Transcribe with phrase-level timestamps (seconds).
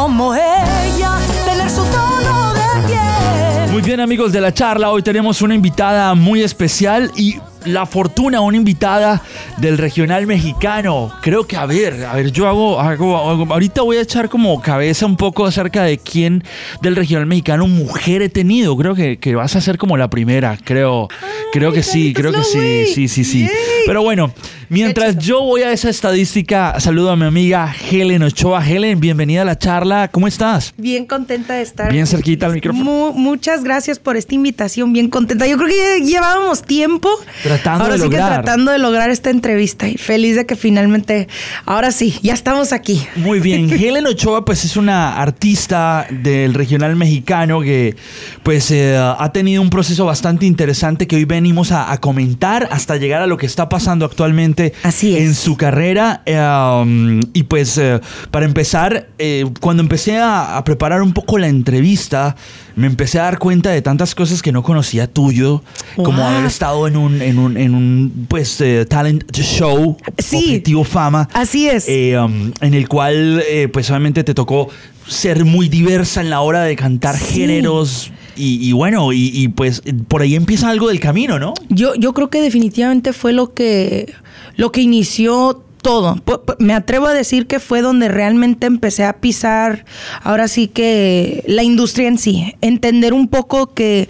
[0.00, 3.70] como ella, tener su tono de piel.
[3.70, 7.36] Muy bien amigos de la charla, hoy tenemos una invitada muy especial y
[7.66, 9.20] la fortuna, una invitada
[9.58, 11.12] del regional mexicano.
[11.20, 13.14] Creo que, a ver, a ver, yo hago, hago,
[13.52, 16.44] ahorita voy a echar como cabeza un poco acerca de quién
[16.80, 18.74] del regional mexicano mujer he tenido.
[18.78, 21.08] Creo que, que vas a ser como la primera, creo.
[21.52, 23.50] Creo que sí, creo que sí, sí, sí, sí.
[23.84, 24.32] Pero bueno,
[24.70, 28.66] mientras yo voy a esa estadística, saludo a mi amiga Helen Ochoa.
[28.66, 30.08] Helen, bienvenida a la charla.
[30.08, 30.72] ¿Cómo estás?
[30.76, 31.92] Bien contenta de estar.
[31.92, 33.12] Bien cerquita al micrófono.
[33.12, 35.46] muchas gracias por esta invitación, bien contenta.
[35.46, 37.10] Yo creo que llevábamos tiempo
[37.42, 38.28] tratando ahora de sí lograr.
[38.28, 41.26] que tratando de lograr esta entrevista y feliz de que finalmente,
[41.66, 43.04] ahora sí, ya estamos aquí.
[43.16, 47.96] Muy bien, Helen Ochoa pues es una artista del regional mexicano que
[48.44, 52.96] pues eh, ha tenido un proceso bastante interesante que hoy venimos a, a, comentar hasta
[52.96, 55.22] llegar a lo que está pasando actualmente Así es.
[55.22, 56.22] en su carrera.
[56.26, 58.00] Eh, um, y pues eh,
[58.30, 62.36] para empezar, eh, cuando empecé a, a, preparar un poco la entrevista,
[62.76, 65.62] me empecé a dar cuenta de tantas cosas que no conocía tuyo,
[65.96, 66.04] wow.
[66.04, 70.84] como haber estado en un, en un, en un pues eh, talent show, sí, objetivo
[70.84, 71.28] fama.
[71.32, 71.86] Así es.
[71.88, 74.68] Um, en el cual pues obviamente te tocó
[75.10, 77.40] ser muy diversa en la hora de cantar sí.
[77.40, 78.12] géneros.
[78.36, 81.52] Y, y bueno, y, y, pues por ahí empieza algo del camino, ¿no?
[81.68, 84.14] Yo, yo creo que definitivamente fue lo que,
[84.60, 86.18] lo que inició todo.
[86.58, 89.86] Me atrevo a decir que fue donde realmente empecé a pisar,
[90.22, 92.54] ahora sí que la industria en sí.
[92.60, 94.06] Entender un poco que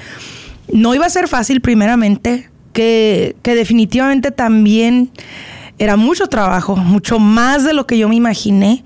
[0.73, 5.13] no iba a ser fácil primeramente, que, que definitivamente también
[5.79, 8.83] era mucho trabajo, mucho más de lo que yo me imaginé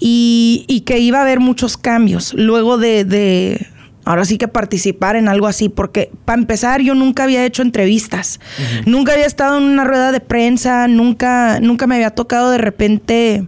[0.00, 3.66] y, y que iba a haber muchos cambios luego de, de,
[4.04, 8.40] ahora sí que participar en algo así, porque para empezar yo nunca había hecho entrevistas,
[8.58, 8.86] uh -huh.
[8.86, 13.46] nunca había estado en una rueda de prensa, nunca, nunca me había tocado de repente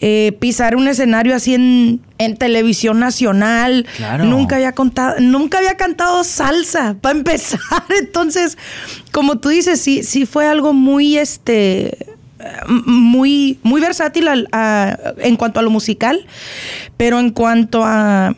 [0.00, 4.24] eh, pisar un escenario así en, en televisión nacional, claro.
[4.24, 7.60] nunca había contado, nunca había cantado salsa, para empezar,
[7.98, 8.58] entonces,
[9.12, 12.06] como tú dices, sí, sí fue algo muy, este,
[12.86, 16.26] muy, muy versátil a, a, en cuanto a lo musical,
[16.96, 18.34] pero en cuanto a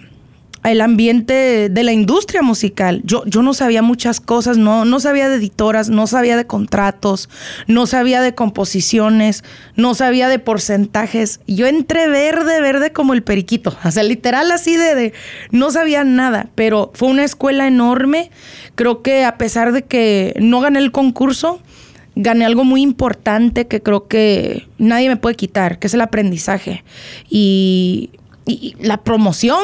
[0.71, 3.03] el ambiente de la industria musical.
[3.05, 7.29] Yo, yo no sabía muchas cosas, no, no sabía de editoras, no sabía de contratos,
[7.67, 9.45] no sabía de composiciones,
[9.77, 11.41] no sabía de porcentajes.
[11.47, 13.77] Yo entré verde, verde como el periquito.
[13.85, 15.13] O sea, literal así de, de
[15.51, 18.31] no sabía nada, pero fue una escuela enorme.
[18.75, 21.61] Creo que a pesar de que no gané el concurso,
[22.17, 26.83] gané algo muy importante que creo que nadie me puede quitar, que es el aprendizaje.
[27.29, 28.11] Y,
[28.47, 29.59] y la promoción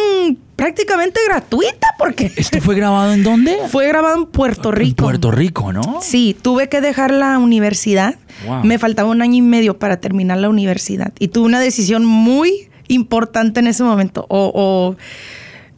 [0.57, 2.33] prácticamente gratuita porque...
[2.37, 3.57] ¿Esto fue grabado en dónde?
[3.71, 5.05] Fue grabado en Puerto Rico.
[5.05, 6.01] En Puerto Rico, ¿no?
[6.03, 8.17] Sí, tuve que dejar la universidad.
[8.47, 8.65] Wow.
[8.65, 11.13] Me faltaba un año y medio para terminar la universidad.
[11.19, 14.27] Y tuve una decisión muy importante en ese momento.
[14.29, 14.97] O, o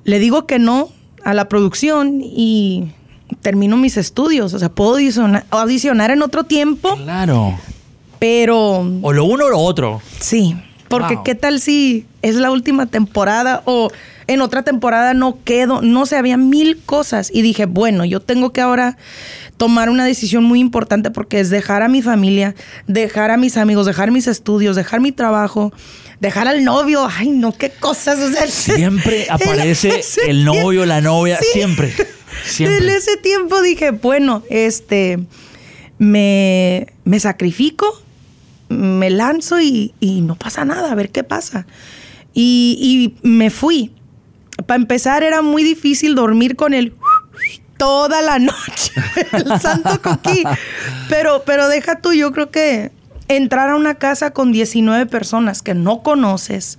[0.05, 0.89] le digo que no
[1.25, 2.89] a la producción y
[3.41, 4.55] termino mis estudios.
[4.55, 6.97] O sea, puedo audicionar, audicionar en otro tiempo.
[6.97, 7.59] Claro.
[8.19, 8.87] Pero...
[9.03, 10.01] O lo uno o lo otro.
[10.21, 10.57] Sí.
[10.89, 11.25] Porque wow.
[11.25, 13.91] qué tal si es la última temporada o
[14.27, 18.51] en otra temporada no quedo, no sé, había mil cosas y dije, bueno, yo tengo
[18.51, 18.97] que ahora
[19.59, 22.55] tomar una decisión muy importante porque es dejar a mi familia,
[22.87, 25.71] dejar a mis amigos, dejar mis estudios, dejar mi trabajo,
[26.19, 31.39] dejar al novio, ay no, qué cosas, o sea, siempre aparece el novio, la novia,
[31.41, 31.47] sí.
[31.53, 31.93] siempre,
[32.47, 32.79] siempre.
[32.79, 35.19] En ese tiempo dije, bueno, este,
[35.99, 38.03] me, me sacrifico,
[38.71, 41.67] me lanzo y, y, no pasa nada, a ver qué pasa.
[42.35, 43.93] Y, me fui.
[44.67, 46.95] Para empezar, era muy difícil dormir con el
[47.77, 48.93] toda la noche,
[49.33, 50.45] el santo coquí.
[51.09, 52.93] Pero, pero deja tú, yo creo que
[53.29, 56.79] entrar a una casa con 19 personas que no conoces,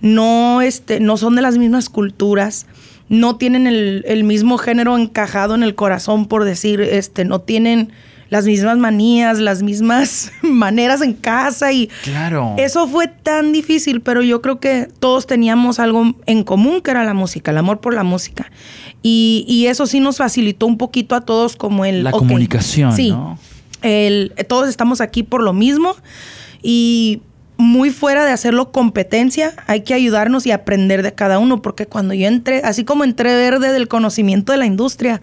[0.00, 2.66] no, este, no son de las mismas culturas,
[3.08, 7.92] no tienen el, el mismo género encajado en el corazón, por decir, este, no tienen
[8.28, 12.54] las mismas manías, las mismas maneras en casa y claro.
[12.58, 17.04] eso fue tan difícil, pero yo creo que todos teníamos algo en común que era
[17.04, 18.50] la música, el amor por la música.
[19.02, 22.02] Y, y eso sí nos facilitó un poquito a todos como el...
[22.02, 23.38] La okay, comunicación, sí, ¿no?
[23.82, 25.94] El, todos estamos aquí por lo mismo
[26.62, 27.20] y
[27.58, 32.12] muy fuera de hacerlo competencia, hay que ayudarnos y aprender de cada uno, porque cuando
[32.14, 35.20] yo entré, así como entré verde del conocimiento de la industria,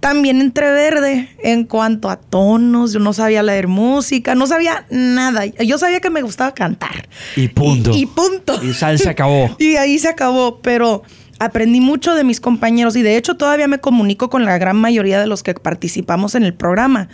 [0.00, 5.46] también entré verde en cuanto a tonos, yo no sabía leer música, no sabía nada,
[5.46, 7.08] yo sabía que me gustaba cantar.
[7.36, 7.92] Y punto.
[7.92, 8.62] Y, y punto.
[8.62, 9.54] Y sal se acabó.
[9.58, 11.02] y ahí se acabó, pero
[11.38, 15.20] aprendí mucho de mis compañeros y de hecho todavía me comunico con la gran mayoría
[15.20, 17.08] de los que participamos en el programa,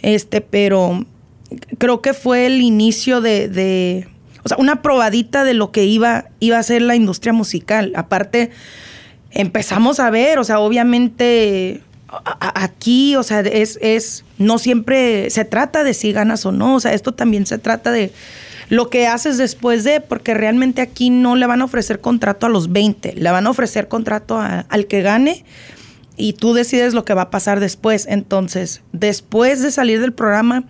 [0.00, 1.04] este, pero
[1.78, 4.08] creo que fue el inicio de, de
[4.44, 7.92] o sea, una probadita de lo que iba, iba a ser la industria musical.
[7.96, 8.50] Aparte,
[9.30, 11.82] empezamos a ver, o sea, obviamente
[12.38, 16.80] aquí, o sea, es, es, no siempre se trata de si ganas o no, o
[16.80, 18.12] sea, esto también se trata de
[18.68, 22.48] lo que haces después de, porque realmente aquí no le van a ofrecer contrato a
[22.48, 25.44] los 20, le van a ofrecer contrato al que gane
[26.16, 28.06] y tú decides lo que va a pasar después.
[28.08, 30.64] Entonces, después de salir del programa,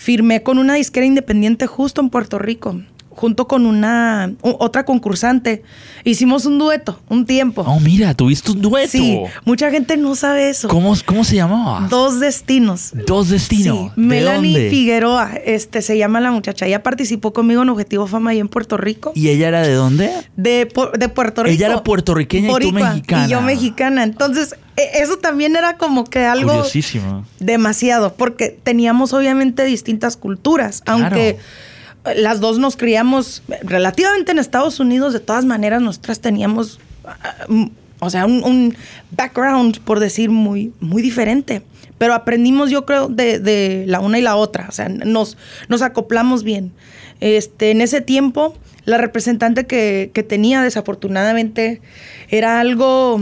[0.00, 2.80] firmé con una disquera independiente justo en Puerto Rico
[3.10, 5.62] junto con una otra concursante.
[6.04, 7.62] Hicimos un dueto, un tiempo.
[7.66, 8.88] Oh, mira, tuviste un dueto.
[8.92, 10.68] Sí, mucha gente no sabe eso.
[10.68, 11.86] ¿Cómo, cómo se llamaba?
[11.90, 12.92] Dos Destinos.
[13.06, 13.92] Dos Destinos.
[13.94, 14.00] Sí.
[14.00, 16.66] Melanie Figueroa, este se llama la muchacha.
[16.66, 19.12] Ella participó conmigo en Objetivo Fama ahí en Puerto Rico.
[19.14, 20.10] ¿Y ella era de dónde?
[20.36, 20.66] De,
[20.98, 21.52] de Puerto Rico.
[21.52, 23.26] Ella era puertorriqueña y tú mexicana.
[23.26, 24.04] Y yo mexicana.
[24.04, 24.54] Entonces,
[24.94, 27.26] eso también era como que algo Curiosísimo.
[27.38, 31.38] demasiado, porque teníamos obviamente distintas culturas, aunque
[32.16, 36.80] las dos nos criamos relativamente en Estados Unidos, de todas maneras nosotras teníamos,
[37.48, 37.68] uh,
[37.98, 38.74] o sea, un,
[39.10, 41.62] background, por decir, muy, muy diferente.
[41.98, 45.36] Pero aprendimos, yo creo, de, la una y la otra, o sea, nos,
[45.68, 46.72] nos acoplamos bien.
[47.20, 48.56] Este, en ese tiempo,
[48.86, 51.82] la representante que, que tenía, desafortunadamente,
[52.30, 53.20] era algo,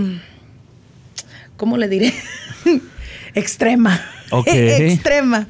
[1.59, 2.15] ¿cómo le diré?
[3.35, 4.01] extrema.
[4.47, 5.47] extrema.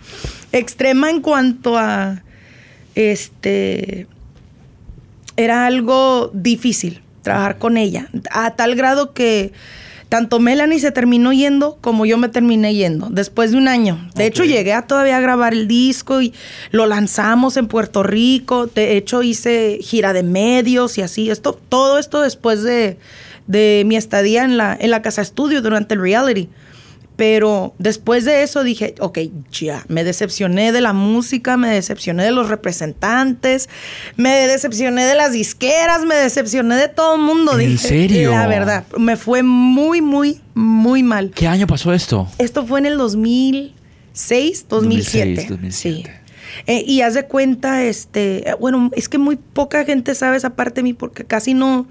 [0.50, 2.24] Extrema en cuanto a
[2.96, 4.08] este,
[5.36, 9.52] era algo difícil trabajar con ella, a tal grado que
[10.08, 14.08] tanto Melanie se terminó yendo como yo me terminé yendo después de un año.
[14.14, 16.32] De hecho, llegué a todavía a grabar el disco y
[16.70, 18.66] lo lanzamos en Puerto Rico.
[18.66, 21.30] De hecho, hice gira de medios y así.
[21.30, 22.96] Esto, todo esto después de,
[23.48, 26.48] de mi estadía en la, en la casa estudio durante el reality.
[27.16, 29.18] Pero después de eso dije, ok,
[29.50, 33.68] ya, me decepcioné de la música, me decepcioné de los representantes,
[34.14, 37.58] me decepcioné de las disqueras, me decepcioné de todo el mundo.
[37.58, 38.30] ¿En serio?
[38.30, 41.32] La verdad, me fue muy, muy, muy mal.
[41.34, 42.28] ¿Qué año pasó esto?
[42.38, 45.48] Esto fue en el 2006, 2007.
[45.48, 45.72] 2006, 2007.
[45.72, 46.17] Sí.
[46.66, 50.76] Eh, y haz de cuenta, este, bueno, es que muy poca gente sabe esa parte
[50.76, 51.88] de mí porque casi no,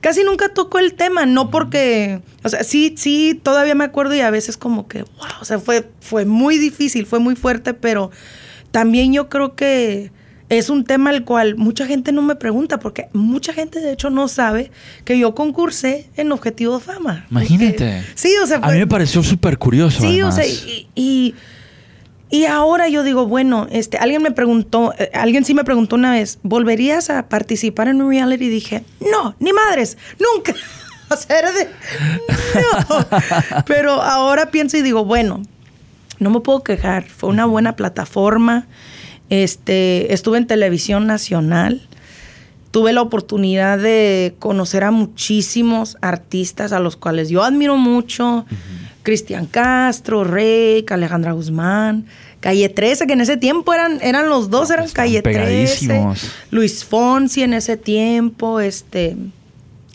[0.00, 4.20] casi nunca tocó el tema, no porque, o sea, sí, sí, todavía me acuerdo y
[4.20, 8.10] a veces como que, wow, o sea, fue, fue muy difícil, fue muy fuerte, pero
[8.70, 10.12] también yo creo que
[10.48, 14.10] es un tema al cual mucha gente no me pregunta, porque mucha gente de hecho
[14.10, 14.70] no sabe
[15.04, 17.26] que yo concursé en Objetivo Fama.
[17.30, 18.02] Imagínate.
[18.14, 18.58] sí, o sea.
[18.62, 20.00] a mí me pareció súper curioso.
[20.00, 21.34] Sí, o sea, y y
[22.46, 26.38] ahora yo digo, bueno, este, alguien me preguntó, eh, alguien sí me preguntó una vez,
[26.42, 28.44] ¿volverías a participar en un reality?
[28.44, 30.54] Y dije, no, ni madres, nunca.
[31.10, 31.68] o sea, era de,
[32.88, 33.06] no.
[33.66, 35.42] Pero ahora pienso y digo, bueno,
[36.18, 38.66] no me puedo quejar, fue una buena plataforma.
[39.30, 41.86] Este, estuve en televisión nacional.
[42.70, 48.44] Tuve la oportunidad de conocer a muchísimos artistas a los cuales yo admiro mucho.
[49.02, 52.06] Cristian Castro, Rey, Alejandra Guzmán,
[52.40, 56.06] Calle 13, que en ese tiempo eran, eran los dos, eran Calle 13,
[56.50, 59.16] Luis Fonsi en ese tiempo, este,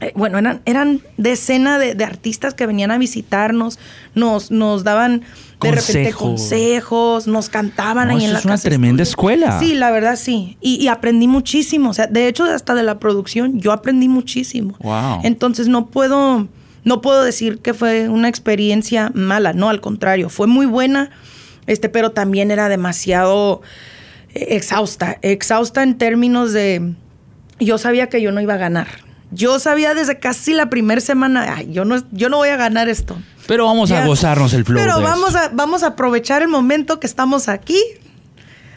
[0.01, 3.79] eh, bueno, eran, eran decenas de, artistas que venían a visitarnos,
[4.15, 5.23] nos, nos daban
[5.61, 9.59] de repente consejos, nos cantaban ahí en la Es una tremenda escuela.
[9.59, 10.57] Sí, la verdad sí.
[10.61, 11.89] Y, aprendí muchísimo.
[11.89, 14.75] O sea, de hecho, hasta de la producción, yo aprendí muchísimo.
[14.81, 15.21] Wow.
[15.23, 16.47] Entonces no puedo
[16.83, 21.11] no puedo decir que fue una experiencia mala, no, al contrario, fue muy buena,
[21.67, 23.61] este, pero también era demasiado
[24.33, 26.93] eh, exhausta, exhausta en términos de,
[27.59, 28.87] yo sabía que yo no iba a ganar.
[29.31, 32.87] Yo sabía desde casi la primera semana, ay, yo no, yo no voy a ganar
[32.87, 33.17] esto.
[33.47, 34.79] Pero vamos a gozarnos el flow.
[34.79, 37.79] Pero vamos a, vamos a aprovechar el momento que estamos aquí,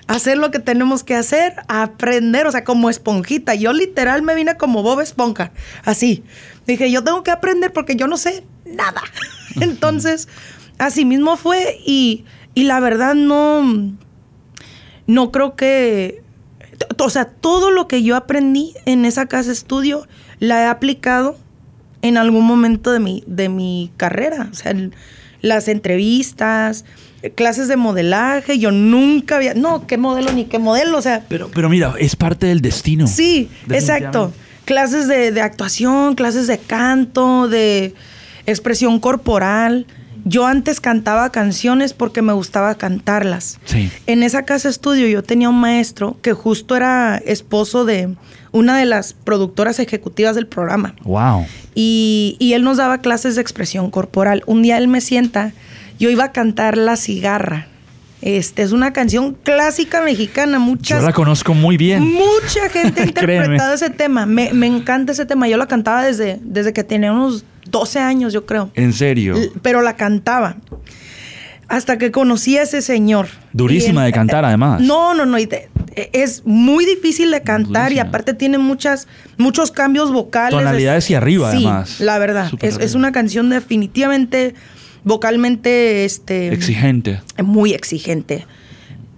[0.06, 3.54] hacer lo que tenemos que hacer, aprender, o sea, como esponjita.
[3.54, 5.52] Yo literal me vine como Bob Esponja,
[5.84, 6.22] así.
[6.66, 9.02] Dije, yo tengo que aprender porque yo no sé nada.
[9.60, 10.28] Entonces,
[10.78, 13.96] así mismo fue y, y la verdad no,
[15.06, 16.22] no creo que,
[16.98, 20.06] o sea, todo lo que yo aprendí en esa casa estudio
[20.38, 21.36] la he aplicado
[22.02, 24.48] en algún momento de mi, de mi carrera.
[24.52, 24.74] O sea,
[25.40, 26.84] las entrevistas,
[27.34, 31.24] clases de modelaje, yo nunca había, no, qué modelo ni qué modelo, o sea.
[31.28, 33.06] Pero, pero mira, es parte del destino.
[33.06, 34.32] Sí, exacto
[34.66, 37.94] clases de, actuación, clases de canto, de
[38.44, 39.86] expresión corporal.
[40.24, 43.58] Yo antes cantaba canciones porque me gustaba cantarlas.
[43.64, 43.90] Sí.
[44.06, 48.16] En esa casa estudio yo tenía un maestro que justo era esposo de
[48.50, 50.96] una de las productoras ejecutivas del programa.
[51.04, 51.46] Wow.
[51.76, 54.42] Y, y él nos daba clases de expresión corporal.
[54.46, 55.52] Un día él me sienta,
[55.98, 57.66] yo iba a cantar La cigarra
[58.22, 60.58] Este es una canción clásica mexicana.
[60.58, 62.02] Muchas, Yo la conozco muy bien.
[62.02, 64.26] Mucha gente ha interpretado ese tema.
[64.26, 65.48] Me, me encanta ese tema.
[65.48, 68.70] Yo la cantaba desde, desde que tenía unos 12 años, yo creo.
[68.74, 69.36] En serio.
[69.36, 70.56] L- Pero la cantaba.
[71.68, 73.26] Hasta que conocí a ese señor.
[73.52, 74.80] Durísima de cantar, además.
[74.80, 75.36] No, no, no.
[75.38, 75.68] y de-
[76.12, 80.50] es muy difícil de cantar y aparte tiene muchas, muchos cambios vocales.
[80.56, 82.00] Tonalidades Es- y arriba, sí, además.
[82.00, 82.50] La verdad.
[82.60, 84.54] Es, es una canción definitivamente
[85.06, 87.20] vocalmente este, Exigente.
[87.42, 88.44] muy exigente.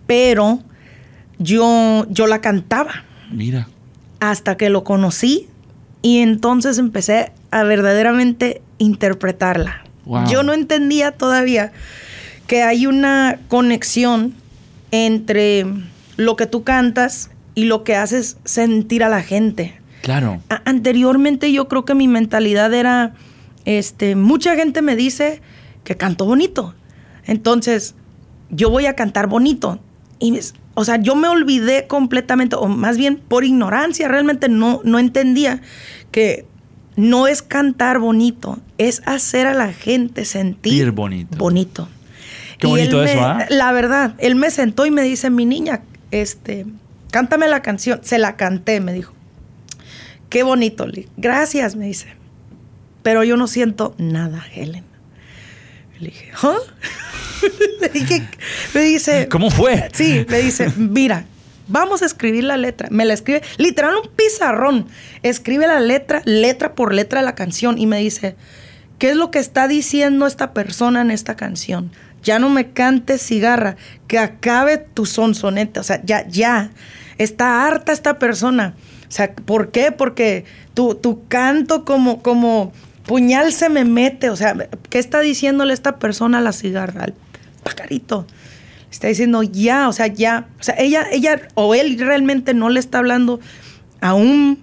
[0.06, 0.60] Pero
[1.38, 3.68] yo, yo la cantaba Mira.
[4.20, 5.48] hasta que lo conocí
[6.02, 9.82] y entonces empecé a verdaderamente interpretarla.
[10.04, 10.28] Wow.
[10.30, 11.72] Yo no entendía todavía
[12.46, 14.34] que hay una conexión
[14.90, 15.66] entre
[16.16, 19.74] lo que tú cantas y lo que haces sentir a la gente.
[20.02, 20.40] Claro.
[20.50, 23.12] A- anteriormente yo creo que mi mentalidad era,
[23.64, 25.40] este, mucha gente me dice
[25.88, 26.74] que canto bonito.
[27.24, 27.94] Entonces,
[28.50, 29.80] yo voy a cantar bonito.
[30.18, 30.38] Y,
[30.74, 35.62] o sea, yo me olvidé completamente, o más bien por ignorancia, realmente no, no entendía
[36.10, 36.44] que
[36.96, 41.38] no es cantar bonito, es hacer a la gente sentir bonito.
[41.38, 41.88] bonito.
[42.58, 43.46] Qué Y bonito eso, me- ¿ah?
[43.48, 45.80] La verdad, él me sentó y me dice, mi niña,
[46.10, 46.66] este,
[47.10, 48.00] cántame la canción.
[48.02, 49.14] Se la canté, me dijo.
[50.28, 52.08] Qué bonito, Le dije, Gracias, me dice.
[53.02, 54.84] Pero yo no siento nada, Helen.
[56.00, 56.58] Le dije, ¿ah?
[57.80, 58.28] Le dije,
[58.74, 59.88] me dice, ¿Cómo fue?
[59.92, 61.24] Sí, me dice, mira,
[61.68, 62.88] vamos a escribir la letra.
[62.90, 64.86] Me la escribe, literal un pizarrón.
[65.22, 68.36] Escribe la letra, letra por letra de la canción y me dice,
[68.98, 71.90] ¿qué es lo que está diciendo esta persona en esta canción?
[72.22, 73.76] Ya no me cantes cigarra,
[74.08, 75.80] que acabe tu sonsonete.
[75.80, 76.70] O sea, ya, ya.
[77.16, 78.74] Está harta esta persona.
[79.08, 79.92] O sea, ¿por qué?
[79.92, 82.72] Porque tu, tu canto como, como
[83.08, 84.30] puñal se me mete.
[84.30, 84.54] O sea,
[84.90, 87.02] ¿qué está diciéndole esta persona a la cigarra?
[87.02, 87.14] Al
[87.64, 88.24] pajarito.
[88.92, 90.46] Está diciendo ya, o sea, ya.
[90.60, 93.40] O sea, ella, ella o él realmente no le está hablando
[94.00, 94.62] a un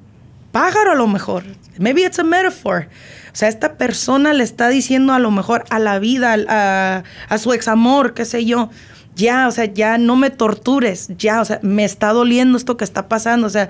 [0.54, 1.44] pájaro a lo mejor.
[1.78, 2.88] Maybe it's a metaphor.
[3.34, 7.38] O sea, esta persona le está diciendo a lo mejor a la vida, a, a
[7.38, 8.70] su examor, qué sé yo.
[9.16, 12.84] Ya, o sea, ya no me tortures, ya, o sea, me está doliendo esto que
[12.84, 13.70] está pasando, o sea,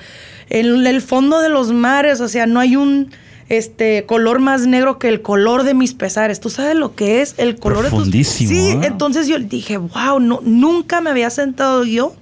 [0.50, 3.12] en el fondo de los mares, o sea, no hay un
[3.48, 6.40] este color más negro que el color de mis pesares.
[6.40, 8.80] ¿Tú sabes lo que es el color de tus Profundísimo, Sí, ¿eh?
[8.84, 12.16] entonces yo dije, wow, no, nunca me había sentado yo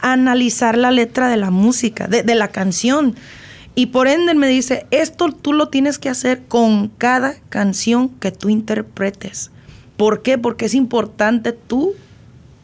[0.00, 3.16] a analizar la letra de la música, de, de la canción.
[3.74, 8.32] Y por ende me dice, esto tú lo tienes que hacer con cada canción que
[8.32, 9.50] tú interpretes.
[9.96, 10.38] ¿Por qué?
[10.38, 11.94] Porque es importante tú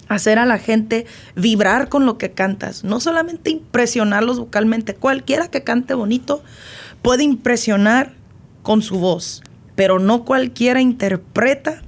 [0.09, 2.85] hacer a la gente vibrar con lo que cantas.
[2.85, 4.95] No solamente impresionarlos vocalmente.
[4.95, 6.43] Cualquiera que cante bonito
[7.05, 8.15] puede impresionar
[8.63, 9.43] con su voz,
[9.77, 11.83] pero no cualquiera interpreta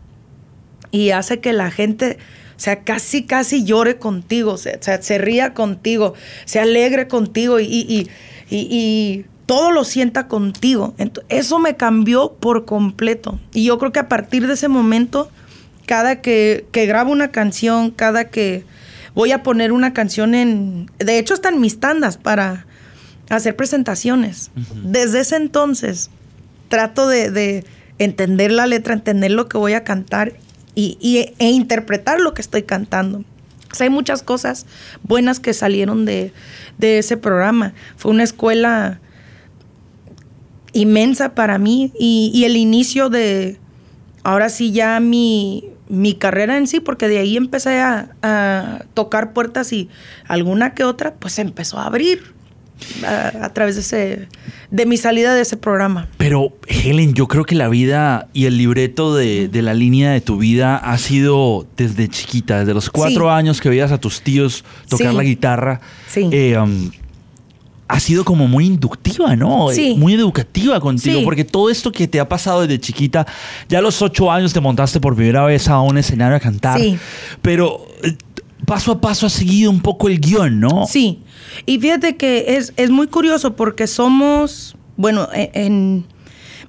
[0.91, 2.19] y hace que la gente,
[2.55, 6.13] o sea, casi, casi llore contigo, o sea, se, ría contigo,
[6.45, 8.11] se alegre contigo y, y,
[8.51, 10.93] y, todo lo sienta contigo.
[10.99, 13.39] Ento- eso me cambió por completo.
[13.55, 15.31] Y yo creo que a partir de ese momento,
[15.87, 18.65] cada que, que grabo una canción, cada que
[19.15, 20.91] voy a poner una canción en...
[20.99, 22.67] De hecho, están mis tandas para
[23.29, 24.51] hacer presentaciones.
[24.85, 26.11] Desde ese entonces,
[26.69, 27.65] trato de, de
[27.99, 30.35] entender la letra, entender lo que voy a cantar
[30.75, 33.25] y, y- e interpretar lo que estoy cantando.
[33.73, 34.67] O sea, hay muchas cosas
[35.03, 36.33] buenas que salieron de,
[36.79, 37.75] de ese programa.
[37.97, 39.01] Fue una escuela
[40.73, 43.59] inmensa para mí y, y el inicio de,
[44.23, 49.33] ahora sí ya mi, mi carrera en sí, porque de ahí empecé a, a tocar
[49.33, 49.89] puertas y
[50.29, 52.35] alguna que otra pues empezó a abrir
[53.05, 54.29] a, a través de, ese,
[54.71, 56.09] de mi salida de ese programa.
[56.19, 60.21] Pero, Helen, yo creo que la vida y el libreto de, de la línea de
[60.21, 63.31] tu vida ha sido desde chiquita, desde los cuatro Sí.
[63.31, 65.17] años que veías a tus tíos tocar Sí.
[65.17, 65.81] la guitarra.
[66.09, 66.29] Sí.
[66.33, 66.91] eh, um,
[67.89, 69.69] ha sido como muy inductiva, ¿no?
[69.71, 69.95] Sí.
[69.97, 71.25] Muy educativa contigo, Sí.
[71.25, 73.25] porque todo esto que te ha pasado desde chiquita,
[73.69, 76.81] ya a los ocho años te montaste por primera vez a un escenario a cantar.
[76.81, 76.99] Sí.
[77.43, 78.17] Pero eh,
[78.65, 80.87] paso a paso has seguido un poco el guion, ¿no?
[80.89, 81.21] Sí,
[81.67, 86.05] y fíjate que es, es muy curioso porque somos, bueno, e- en,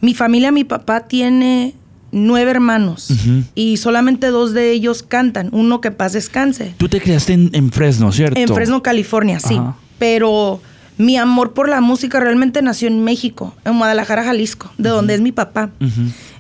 [0.02, 1.74] mi familia, mi papá tiene
[2.12, 3.10] nueve hermanos
[3.56, 6.74] y solamente dos de ellos cantan, uno que paz descanse.
[6.78, 8.40] Tú te criaste en, en Fresno, ¿cierto?
[8.40, 9.56] En Fresno, California, sí.
[9.56, 9.76] Ajá.
[9.98, 10.62] Pero
[10.98, 15.22] mi amor por la música realmente nació en México, en Guadalajara, Jalisco, de donde es
[15.22, 15.70] mi papá.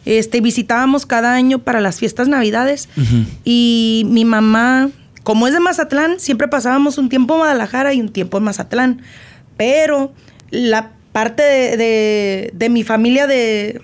[0.06, 2.88] Este, visitábamos cada año para las fiestas navidades
[3.44, 4.89] y mi mamá,
[5.27, 9.01] como es de Mazatlán, siempre pasábamos un tiempo en Guadalajara y un tiempo en Mazatlán.
[9.57, 10.13] Pero
[10.51, 13.81] la parte de, de- de mi familia de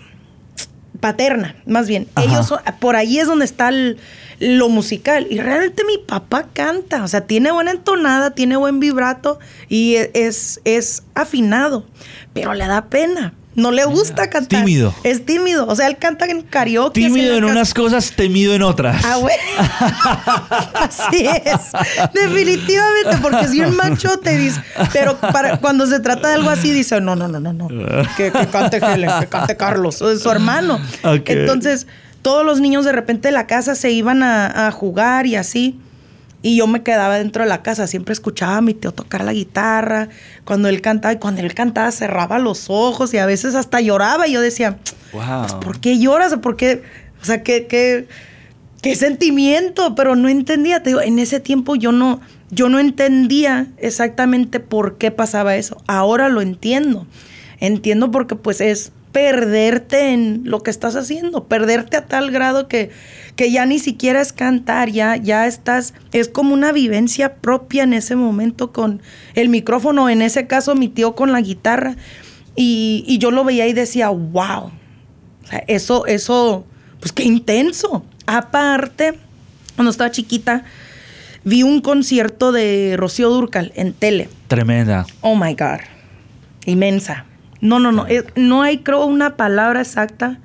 [1.02, 2.26] paterna, más bien, Ajá.
[2.30, 3.98] ellos son- por ahí es donde está el,
[4.40, 5.28] lo musical.
[5.30, 10.62] Y realmente mi papá canta, o sea, tiene buena entonada, tiene buen vibrato y es,
[10.64, 11.86] es afinado,
[12.34, 13.34] pero le da pena.
[13.56, 14.62] No le gusta cantar.
[14.62, 14.94] Tímido.
[15.04, 15.68] Es tímido.
[15.68, 17.02] O sea, él canta en karaoke.
[17.02, 19.04] Tímido en unas cosas, temido en otras.
[19.06, 19.42] Ah, bueno.
[20.74, 21.72] Así es.
[22.14, 24.62] Definitivamente, porque si un macho te dice.
[24.92, 27.68] Pero para, cuando se trata de algo así, dice: No, no, no, no, no.
[28.18, 30.80] Que, cante Helen, que cante Carlos, su hermano.
[31.04, 31.88] Entonces,
[32.22, 35.80] todos los niños de repente de la casa se iban a jugar y así.
[36.44, 39.32] Y yo me quedaba dentro de la casa, siempre escuchaba a mi tío tocar la
[39.32, 40.10] guitarra,
[40.44, 44.28] cuando él cantaba, y cuando él cantaba cerraba los ojos y a veces hasta lloraba
[44.28, 44.78] y yo decía,
[45.14, 46.36] pues, ¿por qué lloras?
[46.36, 46.84] ¿Por qué?
[47.22, 48.10] O sea, ¿qué, qué,
[48.82, 49.96] qué sentimiento?
[49.96, 52.20] Pero no entendía, te digo, en ese tiempo yo no,
[52.52, 55.78] yo no entendía exactamente por qué pasaba eso.
[55.88, 57.08] Ahora lo entiendo.
[57.62, 62.90] Entiendo porque pues es perderte en lo que estás haciendo, perderte a tal grado que,
[63.36, 67.94] que ya ni siquiera es cantar, ya, ya estás, es como una vivencia propia en
[67.94, 69.02] ese momento con
[69.36, 71.96] el micrófono, en ese caso mi tío con la guitarra,
[72.56, 74.72] y, y yo lo veía y decía, wow,
[75.44, 76.66] o sea, eso, eso,
[77.00, 78.04] pues qué intenso.
[78.26, 79.14] Aparte,
[79.76, 80.64] cuando estaba chiquita,
[81.44, 84.30] vi un concierto de Rocío Durcal en tele.
[84.48, 85.06] Tremenda.
[85.22, 85.82] Oh my God.
[86.66, 87.26] Inmensa.
[87.64, 88.06] No, no, no.
[88.36, 90.38] no hay, creo, una palabra exacta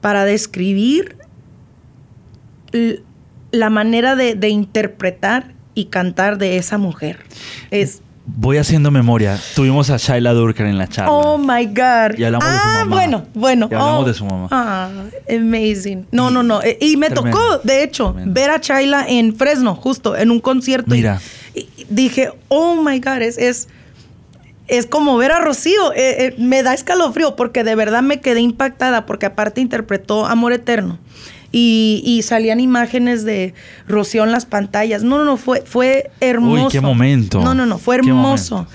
[0.00, 1.16] para describir
[3.52, 7.20] la manera de, interpretar y cantar de esa mujer.
[7.70, 8.02] Es.
[8.24, 9.38] Voy haciendo memoria.
[9.54, 11.12] Tuvimos a Shaila Durkar en la charla.
[11.12, 12.18] Oh my God.
[12.18, 12.96] Y hablamos de su ah, mamá.
[12.96, 13.68] bueno, bueno.
[13.70, 14.48] Y hablamos oh, de su mamá.
[14.50, 14.90] Ah,
[15.28, 16.06] amazing.
[16.10, 16.60] No, no, no.
[16.62, 20.90] Eh, Y me tocó, de hecho, ver a Shaila en Fresno, justo, en un concierto.
[20.90, 21.20] Mira.
[21.54, 23.68] Y, dije, oh my God, es, es
[24.72, 25.92] es como ver a Rocío.
[25.92, 30.54] Eh, eh, me da escalofrío porque de verdad me quedé impactada porque aparte interpretó Amor
[30.54, 30.98] Eterno.
[31.54, 33.52] Y, salían imágenes de
[33.86, 35.02] Rocío en las pantallas.
[35.02, 36.64] No, no, no, fue, fue hermoso.
[36.64, 37.42] Uy, qué momento.
[37.42, 38.66] No, no, no, fue hermoso.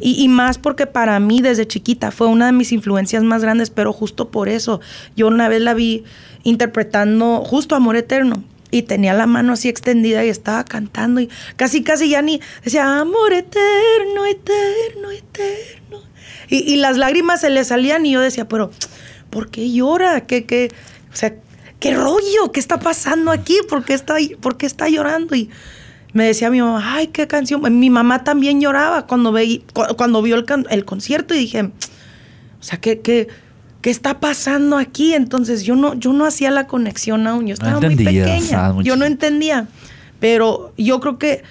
[0.00, 3.68] Y, y, más porque para mí desde chiquita fue una de mis influencias más grandes,
[3.68, 4.80] pero justo por eso
[5.14, 6.04] yo una vez la vi
[6.42, 11.84] interpretando justo Amor Eterno y tenía la mano así extendida y estaba cantando y casi,
[11.84, 16.00] casi ya ni decía, amor eterno, eterno, eterno.
[16.48, 18.70] Y, las lágrimas se le salían y yo decía, pero,
[19.30, 20.26] ¿por qué llora?
[20.26, 20.70] ¿Qué, qué?
[21.12, 21.34] O sea,
[21.80, 22.50] ¿qué rollo?
[22.52, 23.56] ¿Qué está pasando aquí?
[23.68, 25.34] ¿Por qué está, por qué está llorando?
[25.34, 25.50] Y
[26.12, 27.78] me decía mi mamá, ay, qué canción.
[27.78, 29.62] Mi mamá también lloraba cuando, ve,
[29.96, 33.28] cuando vio el, el concierto y dije, o sea, ¿qué, qué,
[33.82, 35.12] ¿qué está pasando aquí?
[35.12, 39.04] Entonces yo no, yo no hacía la conexión aún, yo estaba muy pequeña, yo no
[39.04, 39.68] entendía,
[40.20, 41.42] pero yo creo que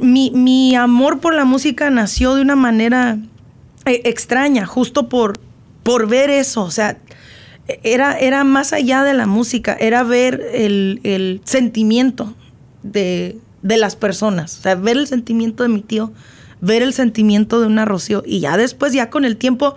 [0.00, 3.18] mi, mi, amor por la música nació de una manera
[3.84, 5.38] eh, extraña, justo por,
[5.82, 6.96] por ver eso, o sea,
[7.82, 12.34] era, era más allá de la música, era ver el, el sentimiento
[12.82, 16.12] de, de las personas, o sea, ver el sentimiento de mi tío,
[16.60, 19.76] ver el sentimiento de una Rocío y ya después, ya con el tiempo,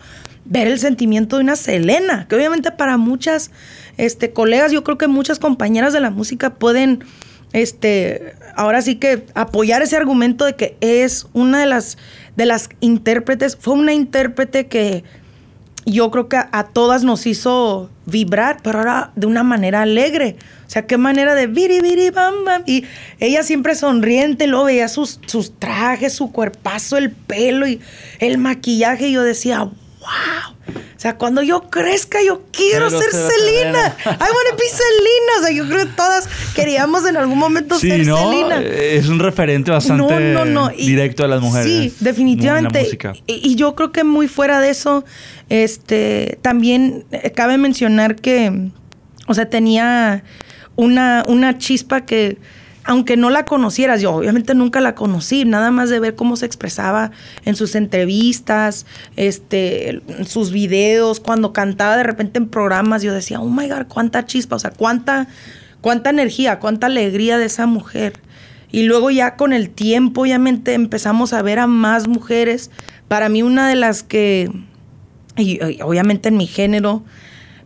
[0.50, 3.52] ver el sentimiento de una Selena, que obviamente para muchas
[3.98, 7.04] este, colegas, yo creo que muchas compañeras de la música pueden,
[7.54, 11.98] este, ahora sí que apoyar ese argumento de que es una de las,
[12.36, 15.04] de las intérpretes, fue una intérprete que
[15.86, 20.36] yo creo que a, todas nos hizo vibrar, pero ahora de una manera alegre.
[20.68, 22.64] O sea, qué manera de viri, bam, bam.
[22.66, 22.84] Y
[23.20, 27.80] ella siempre sonriente, luego veía sus, sus trajes, su cuerpazo, el pelo y
[28.20, 29.08] el maquillaje.
[29.08, 29.70] Y yo decía,
[30.08, 30.58] wow.
[30.98, 33.96] O sea, cuando yo crezca, yo quiero ser Selena.
[34.06, 35.32] I want to be Selena.
[35.40, 38.62] O sea, yo creo que todas queríamos en algún momento ser Selena.
[38.62, 40.36] Es un referente bastante
[40.76, 41.72] directo a las mujeres.
[41.72, 42.90] Sí, definitivamente.
[43.28, 45.06] Y, y, yo creo que muy fuera de eso,
[45.50, 48.72] este, también eh, cabe mencionar que,
[49.28, 50.24] o sea, tenía
[50.76, 52.40] una, una chispa que
[52.88, 56.46] aunque no la conocieras, yo obviamente nunca la conocí, nada más de ver cómo se
[56.46, 57.12] expresaba
[57.44, 58.86] en sus entrevistas,
[59.18, 64.26] este, sus videos, cuando cantaba de repente en programas, yo decía, oh my God, cuánta
[64.26, 65.28] chispa, o sea, cuánta,
[65.82, 68.22] cuánta energía, cuánta alegría de esa mujer.
[68.72, 72.72] Y luego ya con el tiempo, obviamente, empezamos a ver a más mujeres.
[73.10, 74.50] Para mí una de las que,
[75.36, 77.04] y, obviamente en mi género,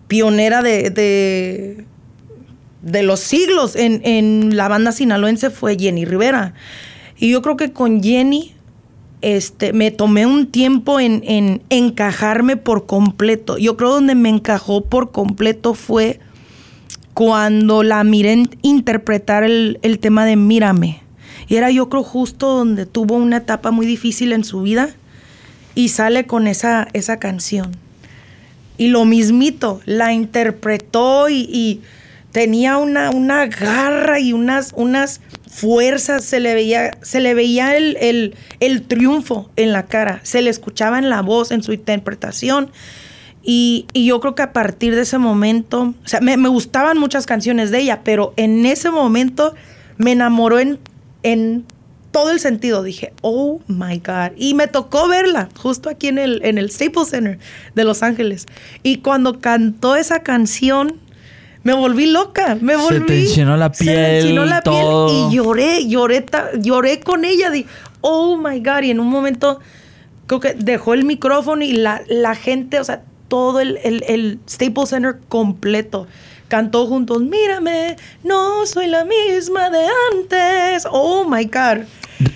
[0.07, 1.85] pionera de
[2.83, 6.53] los siglos en, la banda sinaloense fue Jenny Rivera.
[7.17, 8.53] Y yo creo que con Jenny
[9.21, 13.57] este, me tomé un tiempo en, encajarme por completo.
[13.57, 16.19] Yo creo donde me encajó por completo fue
[17.13, 21.01] cuando la miré interpretar el, tema de Mírame.
[21.47, 24.89] Y era yo creo justo donde tuvo una etapa muy difícil en su vida
[25.75, 27.71] y sale con esa, esa canción.
[28.77, 31.81] Y lo mismito, la interpretó y
[32.31, 37.97] tenía una, una garra y unas, unas fuerzas, se le veía, se le veía el,
[37.99, 42.71] el, el triunfo en la cara, se le escuchaba en la voz, en su interpretación.
[43.43, 46.99] Y, y, yo creo que a partir de ese momento, o sea, me, me, gustaban
[46.99, 49.55] muchas canciones de ella, pero en ese momento
[49.97, 50.77] me enamoró en,
[51.23, 51.65] en
[52.11, 52.83] todo el sentido.
[52.83, 54.37] Dije, oh my God.
[54.37, 57.39] Y me tocó verla justo aquí en el, en el Staples Center
[57.73, 58.47] de Los Ángeles.
[58.83, 60.99] Y cuando cantó esa canción,
[61.63, 62.99] me volví loca, me volví.
[62.99, 63.95] Se te enchinó la piel.
[63.95, 65.07] Se me enchinó la todo.
[65.07, 66.25] piel y lloré, lloré,
[66.59, 67.49] lloré con ella.
[67.49, 67.67] Dije,
[68.01, 68.83] oh my God.
[68.83, 69.59] Y en un momento,
[70.27, 74.39] creo que dejó el micrófono y la, la gente, o sea, todo el, el, el
[74.47, 76.07] Staples Center completo
[76.51, 77.95] cantó juntos, mírame,
[78.25, 80.85] no soy la misma de antes.
[80.91, 81.85] Oh my God.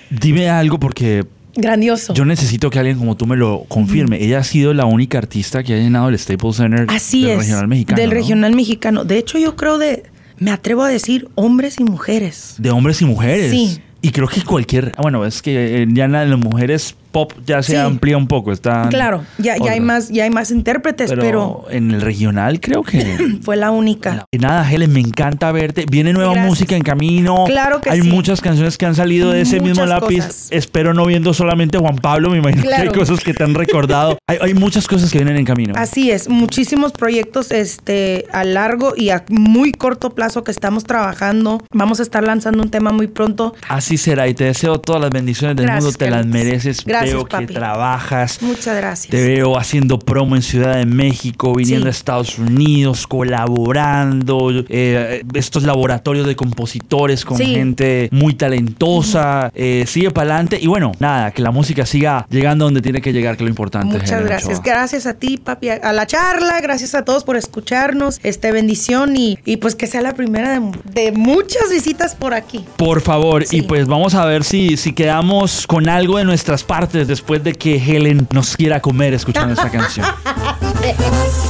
[0.09, 2.13] Dime algo porque Grandioso.
[2.13, 4.23] Yo necesito que alguien como tú me lo confirme.
[4.23, 7.37] Ella ha sido la única artista que ha llenado el Staples Center Así del es,
[7.39, 8.01] regional mexicano.
[8.01, 8.15] Del ¿no?
[8.15, 9.05] regional mexicano.
[9.05, 10.03] De hecho, yo creo de,
[10.37, 12.55] me atrevo a decir, hombres y mujeres.
[12.57, 13.51] De hombres y mujeres.
[13.51, 13.79] Sí.
[14.01, 17.77] Y creo que cualquier, bueno, es que eh, ya las mujeres pop ya se Sí.
[17.77, 21.65] amplía un poco, está Claro, ya, ya hay más, ya hay más intérpretes, pero, pero,
[21.69, 22.99] en el regional creo que
[23.41, 24.25] fue la única.
[24.37, 25.85] Nada, Helen, me encanta verte.
[25.89, 26.49] Viene nueva Gracias.
[26.49, 27.45] música en camino.
[27.47, 28.09] Claro que Hay sí.
[28.09, 30.25] muchas canciones que han salido de ese mismo lápiz.
[30.25, 30.47] cosas.
[30.51, 34.17] Espero no viendo solamente Juan Pablo, me imagino que hay cosas que te han recordado.
[34.27, 35.73] hay, hay muchas cosas que vienen en camino.
[35.77, 41.63] Así es, muchísimos proyectos este, a largo y a muy corto plazo que estamos trabajando.
[41.71, 43.55] Vamos a estar lanzando un tema muy pronto.
[43.69, 46.83] Así será y te deseo todas las bendiciones del Gracias, mundo, te las mereces.
[46.83, 48.41] Gracias, Veo que trabajas.
[48.41, 49.09] Muchas gracias.
[49.11, 51.87] Te veo haciendo promo en Ciudad de México, viniendo Sí.
[51.87, 57.45] a Estados Unidos, colaborando, eh, estos laboratorios de compositores con Sí.
[57.45, 59.51] gente muy talentosa.
[59.55, 63.13] eh, sigue para adelante y bueno, nada, que la música siga llegando donde tiene que
[63.13, 63.97] llegar, que es lo importante.
[63.97, 64.59] Muchas gracias.
[64.59, 64.63] Ochoa.
[64.75, 66.59] Gracias a ti, papi, a la charla.
[66.61, 68.19] Gracias a todos por escucharnos.
[68.23, 72.65] Este, bendición y, y pues que sea la primera de, de muchas visitas por aquí.
[72.77, 73.57] Por favor, Sí.
[73.57, 77.53] y pues vamos a ver si, si quedamos con algo de nuestras partes después de
[77.53, 80.05] que Helen nos quiera comer escuchando esta canción.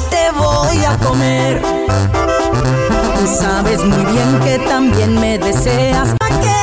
[0.10, 1.62] Te voy a comer.
[3.39, 6.15] Sabes muy bien que también me deseas.
[6.19, 6.56] ¿A qué